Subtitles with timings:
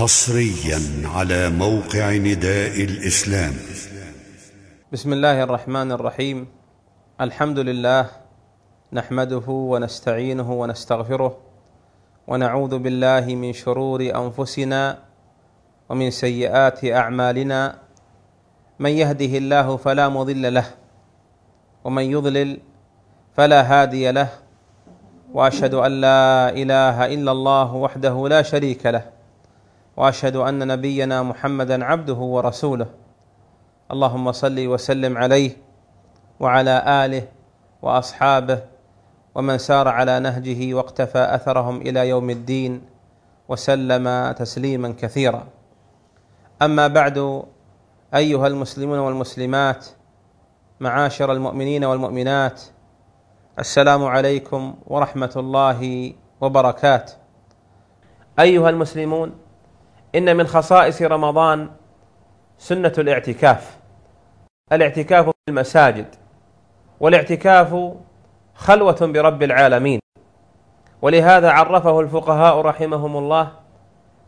[0.00, 3.52] حصريا على موقع نداء الإسلام.
[4.92, 6.48] بسم الله الرحمن الرحيم.
[7.20, 8.06] الحمد لله
[8.92, 11.32] نحمده ونستعينه ونستغفره
[12.26, 14.98] ونعوذ بالله من شرور أنفسنا
[15.92, 17.60] ومن سيئات أعمالنا.
[18.80, 20.66] من يهده الله فلا مضل له
[21.84, 22.60] ومن يضلل
[23.36, 24.28] فلا هادي له
[25.36, 29.19] وأشهد أن لا إله إلا الله وحده لا شريك له.
[29.96, 32.86] وأشهد أن نبينا محمدا عبده ورسوله.
[33.92, 35.56] اللهم صل وسلم عليه
[36.40, 37.22] وعلى آله
[37.82, 38.62] وأصحابه
[39.34, 42.82] ومن سار على نهجه واقتفى أثرهم إلى يوم الدين
[43.48, 45.46] وسلم تسليما كثيرا.
[46.62, 47.42] أما بعد
[48.14, 49.86] أيها المسلمون والمسلمات
[50.80, 52.62] معاشر المؤمنين والمؤمنات
[53.58, 57.12] السلام عليكم ورحمة الله وبركاته.
[58.38, 59.49] أيها المسلمون
[60.14, 61.70] إن من خصائص رمضان
[62.58, 63.76] سنة الاعتكاف.
[64.72, 66.06] الاعتكاف في المساجد
[67.00, 67.94] والاعتكاف
[68.54, 70.00] خلوة برب العالمين.
[71.02, 73.52] ولهذا عرفه الفقهاء رحمهم الله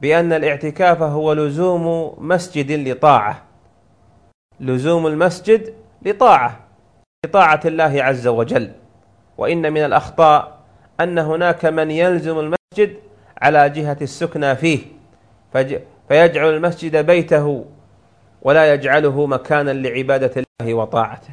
[0.00, 3.42] بأن الاعتكاف هو لزوم مسجد لطاعة.
[4.60, 6.60] لزوم المسجد لطاعة
[7.26, 8.72] لطاعة الله عز وجل.
[9.38, 10.58] وإن من الأخطاء
[11.00, 12.96] أن هناك من يلزم المسجد
[13.42, 14.97] على جهة السكنى فيه.
[16.08, 17.64] فيجعل المسجد بيته
[18.42, 21.32] ولا يجعله مكانا لعبادة الله وطاعته.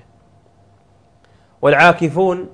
[1.62, 2.50] والعاكفون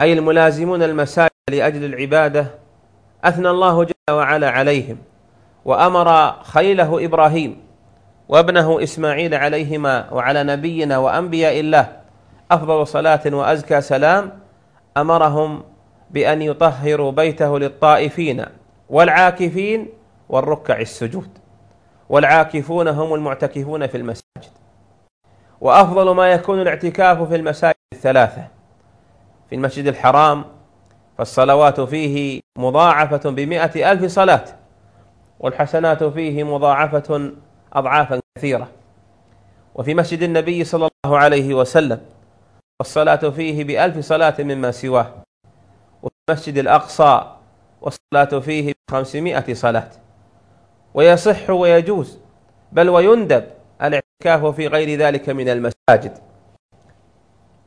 [0.00, 2.46] أي الملازمون المساجد لأجل العبادة
[3.24, 4.98] أثنى الله جل وعلا عليهم
[5.64, 7.56] وأمر خليله إبراهيم
[8.28, 12.00] وابنه إسماعيل عليهما وعلى نبينا وأنبياء الله
[12.50, 14.38] أفضل صلاة وأزكى سلام
[14.96, 15.62] أمرهم
[16.10, 18.44] بأن يطهروا بيته للطائفين
[18.88, 19.88] والعاكفين
[20.30, 21.38] والركع السجود.
[22.08, 24.52] والعاكفون هم المعتكفون في المساجد.
[25.60, 28.46] وأفضل ما يكون الاعتكاف في المساجد الثلاثة.
[29.48, 30.44] في المسجد الحرام
[31.18, 34.44] فالصلوات فيه مضاعفة بمائه ألف صلاة
[35.40, 37.32] والحسنات فيه مضاعفة
[37.72, 38.68] اضعافا كثيرة.
[39.74, 42.00] وفي مسجد النبي صلى الله عليه وسلم
[42.80, 45.06] والصلاة فيه بألف صلاة مما سواه.
[46.02, 47.36] وفي المسجد الأقصى
[47.80, 49.90] والصلاة فيه بخمسمائة صلاة.
[50.94, 52.18] ويصح ويجوز
[52.72, 53.44] بل ويندب
[53.82, 56.18] الاعتكاف في غير ذلك من المساجد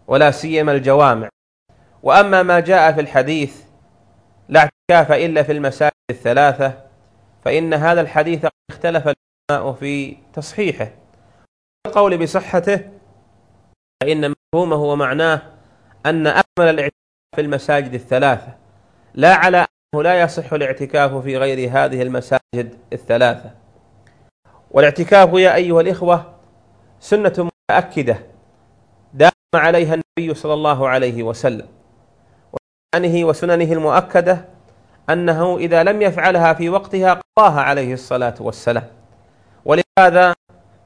[0.07, 1.29] ولا سيما الجوامع.
[2.03, 3.63] وأما ما جاء في الحديث
[4.49, 6.73] لا اعتكاف إلا في المساجد الثلاثة
[7.45, 9.13] فإن هذا الحديث اختلف
[9.49, 10.91] العلماء في تصحيحه.
[11.87, 12.89] القول بصحته
[14.03, 15.41] فإن مفهومه ومعناه
[16.05, 17.03] أن أكمل الاعتكاف
[17.35, 18.57] في المساجد الثلاثة
[19.13, 19.65] لا على
[20.01, 23.51] لا يصح الاعتكاف في غير هذه المساجد الثلاثة.
[24.71, 26.33] والاعتكاف يا أيها الإخوة
[26.99, 28.17] سنة متاكده
[29.13, 31.67] دام عليها النبي صلى الله عليه وسلم.
[32.95, 34.45] وسننه وسننه المؤكدة
[35.09, 38.87] أنه إذا لم يفعلها في وقتها قضاها عليه الصلاة والسلام.
[39.65, 40.33] ولهذا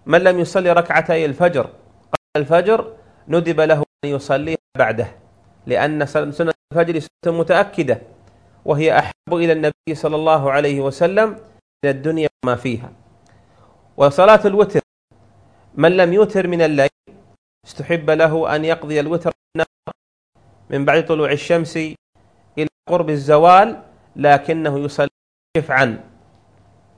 [0.06, 1.64] من لم يصلي ركعتي الفجر
[2.12, 2.94] قبل الفجر
[3.28, 5.08] ندب له أن يصليها بعده
[5.66, 8.02] لأن سنة الفجر سنه متأكدة.
[8.68, 11.40] وهي أحب إلى النبي صلى الله عليه وسلم
[11.84, 12.92] من الدنيا وما فيها.
[13.98, 14.82] وصلاة الوتر
[15.76, 16.90] من لم يوتر من الليل
[17.68, 19.32] استحب له أن يقضي الوتر
[20.70, 21.78] من بعد طلوع الشمس
[22.58, 23.82] إلى قرب الزوال
[24.16, 25.10] لكنه يصلي
[25.58, 26.04] شفعا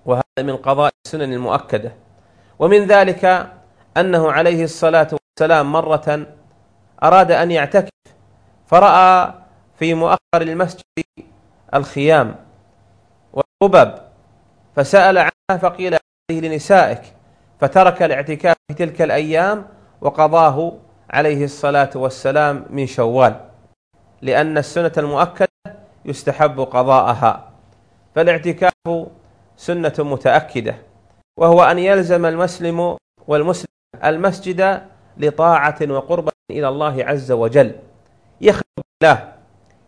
[0.05, 1.91] وهذا من قضاء السنن المؤكدة.
[2.59, 3.51] ومن ذلك
[3.97, 6.27] أنه عليه الصلاة والسلام مرة
[7.03, 7.89] أراد أن يعتكف
[8.65, 9.33] فرأى
[9.79, 10.83] في مؤخر المسجد
[11.73, 12.35] الخيام
[13.33, 13.93] والقبب
[14.75, 17.01] فسأل عنها فقيل هذه لنسائك
[17.59, 19.65] فترك الاعتكاف في تلك الأيام
[20.01, 20.73] وقضاه
[21.09, 23.35] عليه الصلاة والسلام من شوال
[24.21, 25.47] لأن السنة المؤكدة
[26.05, 27.49] يستحب قضاءها
[28.15, 29.07] فالاعتكاف
[29.57, 30.75] سنة متأكدة
[31.37, 32.97] وهو أن يلزم المسلم
[33.27, 33.69] والمسلم
[34.03, 34.81] المسجد
[35.17, 37.75] لطاعة وقربة إلى الله عز وجل
[38.41, 38.63] يخلو
[39.01, 39.28] بالله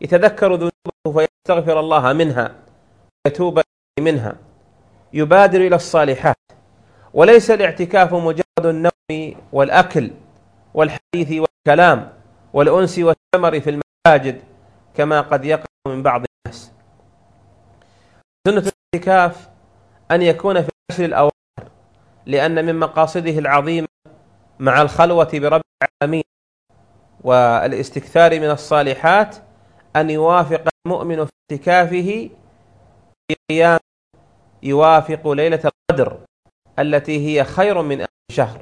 [0.02, 2.56] يتذكر ذنوبه فيستغفر الله منها
[3.26, 3.62] ويتوب
[4.00, 4.36] منها.
[5.14, 6.36] يبادر إلى الصالحات.
[7.14, 10.12] وليس الاعتكاف مجرد النوم والأكل
[10.74, 12.14] والحديث والكلام
[12.54, 14.42] والأنس والثمر في المساجد
[14.96, 16.72] كما قد يقع من بعض الناس.
[18.48, 19.50] سنة الاعتكاف
[20.12, 21.32] أن يكون في العشر الأواخر
[22.26, 23.88] لأن من مقاصده العظيمة
[24.60, 26.24] مع الخلوة برب العالمين
[27.22, 29.36] والاستكثار من الصالحات
[29.96, 32.30] أن يوافق المؤمن في اعتكافه
[33.28, 33.80] في قيام
[34.64, 36.20] يوافق ليلة القدر
[36.80, 38.60] التي هي خير من شهر.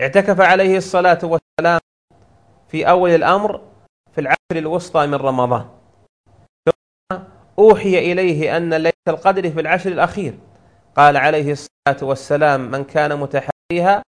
[0.00, 1.80] اعتكف عليه الصلاة والسلام
[2.68, 3.60] في أول الأمر
[4.12, 5.68] في العشر الوسطى من رمضان.
[6.68, 7.18] ثم
[7.58, 10.38] أوحي إليه أن ليلة القدر في العشر الأخير.
[10.96, 14.02] قال عليه الصلاة والسلام من كان متحريها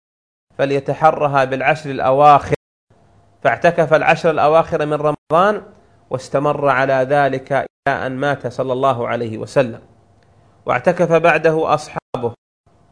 [0.58, 2.54] فليتحرها بالعشر الأواخر.
[3.42, 5.62] فاعتكف العشر الأواخر من رمضان
[6.10, 9.80] واستمر على ذلك إلى أن مات صلى الله عليه وسلم.
[10.66, 12.34] واعتكف بعده أصحابه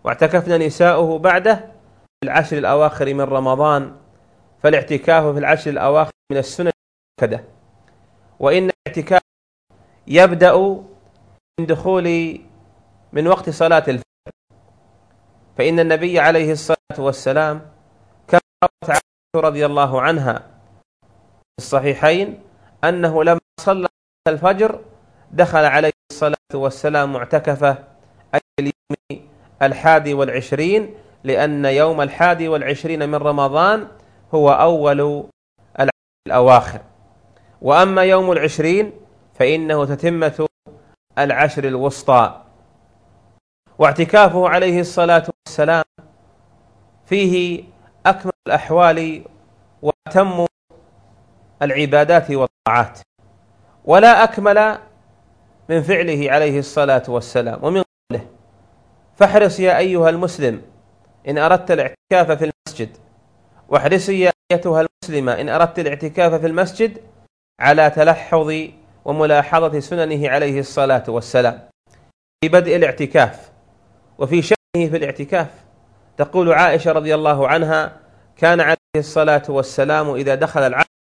[0.05, 3.97] واعتكفنا نساؤه بعده في العشر الأواخر من رمضان
[4.63, 6.71] فالاعتكاف في العشر الأواخر من السنة
[7.21, 7.45] كده
[8.41, 9.23] وإن الاعتكاف
[10.07, 10.57] يبدأ
[11.61, 12.39] من دخول
[13.13, 14.05] من وقت صلاة الفجر.
[15.59, 17.71] فإن النبي عليه الصلاة والسلام
[18.29, 20.39] كما روت عائشة رضي الله عنها
[21.29, 22.41] في الصحيحين
[22.89, 23.89] أنه لما صلى
[24.29, 24.81] الفجر
[25.31, 27.79] دخل عليه الصلاة والسلام معتكفة
[28.35, 29.29] أي اليوم
[29.63, 30.95] الحادي والعشرين
[31.25, 33.89] لأن يوم الحادي والعشرين من رمضان
[34.35, 35.25] هو أول
[36.27, 36.81] الأواخر.
[37.63, 38.93] وأما يوم العشرين
[39.35, 40.47] فإنه تتمة
[41.19, 42.41] العشر الوسطى.
[43.79, 45.85] واعتكافه عليه الصلاة والسلام
[47.07, 47.65] فيه
[48.07, 49.25] أكمل الأحوال
[49.83, 50.47] وأتم
[51.65, 52.99] العبادات والطاعات.
[53.85, 54.79] ولا أكمل
[55.69, 57.65] من فعله عليه الصلاة والسلام.
[57.65, 58.27] ومن قوله
[59.17, 60.63] فاحرص يا أيها المسلم
[61.29, 62.97] إن أردت الاعتكاف في المسجد.
[63.69, 66.99] واحرصي يا أيتها المسلمة إن أردت الاعتكاف في المسجد
[67.61, 68.53] على تلحظ
[69.05, 71.69] وملاحظة سننه عليه الصلاة والسلام.
[72.41, 73.51] في بدء الاعتكاف
[74.19, 75.49] وفي شأنه في الاعتكاف.
[76.17, 77.97] تقول عائشة رضي الله عنها
[78.37, 80.94] كان عليه الصلاة والسلام إذا دخل العشر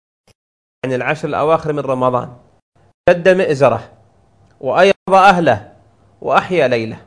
[0.84, 2.30] يعني العشر الأواخر من رمضان.
[3.10, 3.90] شد مئزره
[4.60, 5.72] وأيقظ أهله
[6.22, 6.98] وأحيا ليله.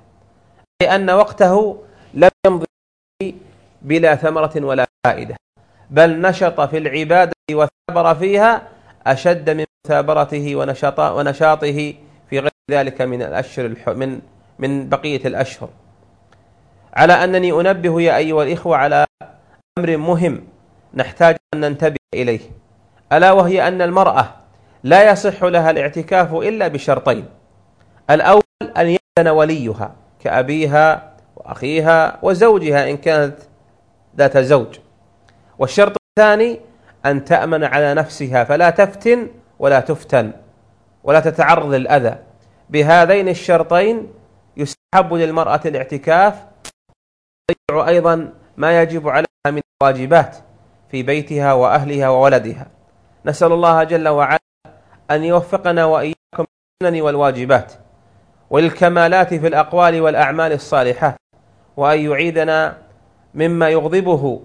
[0.82, 1.82] أي أن وقته
[2.14, 2.66] لم يمضي
[3.82, 5.36] بلا ثمرة ولا فائدة.
[5.90, 8.68] بل نشط في العبادة وثابر فيها
[9.06, 11.94] أشد من مثابرته ونشاط ونشاطه
[12.30, 14.20] في غير ذلك من الأشهر من
[14.58, 15.68] من بقية الأشهر.
[16.94, 19.04] على أنني أنبه يا أيها الإخوة على
[19.78, 20.46] أمر مهم
[20.94, 22.40] نحتاج أن ننتبه إليه.
[23.12, 24.34] ألا وهي أن المرأة
[24.82, 27.24] لا يصح لها الاعتكاف إلا بشرطين.
[28.10, 28.42] الأول
[28.76, 33.36] أن يأذن وليها كأبيها وأخيها وزوجها إن كانت
[34.16, 34.78] ذات زوج.
[35.58, 36.60] والشرط الثاني
[37.06, 39.28] أن تأمن على نفسها فلا تفتن
[39.58, 40.32] ولا تفتن
[41.04, 42.18] ولا تتعرض للأذى.
[42.70, 44.12] بهذين الشرطين
[44.56, 46.34] يستحب للمرأة الاعتكاف.
[47.48, 50.36] تضيع أيضا ما يجب عليها من الواجبات
[50.90, 52.73] في بيتها وأهلها وولدها.
[53.26, 54.38] نسأل الله جل وعلا
[55.10, 56.44] أن يوفقنا وإياكم
[56.82, 57.72] للسنن والواجبات
[58.50, 61.16] وللكمالات في الأقوال والأعمال الصالحات
[61.76, 62.78] وأن يعيدنا
[63.34, 64.40] مما يغضبه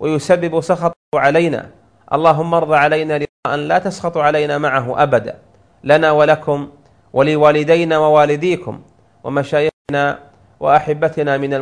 [0.00, 1.70] ويسبب سخطه علينا.
[2.12, 5.38] اللهم ارض علينا رضا لا تسخط علينا معه أبدا
[5.84, 6.70] لنا ولكم
[7.12, 8.82] ولوالدينا ووالديكم
[9.24, 10.18] ومشايخنا
[10.60, 11.60] وأحبتنا من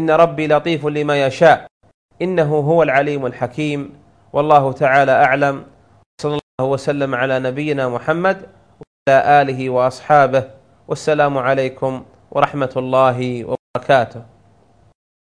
[0.00, 1.66] إن ربي لطيف لما يشاء
[2.22, 4.03] إنه هو العليم الحكيم.
[4.34, 5.64] والله تعالى أعلم.
[6.22, 8.36] صلى الله وسلم على نبينا محمد
[8.82, 10.50] وعلى آله وأصحابه.
[10.88, 14.22] والسلام عليكم ورحمة الله وبركاته.